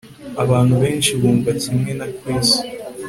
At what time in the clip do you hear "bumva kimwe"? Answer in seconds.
1.19-1.91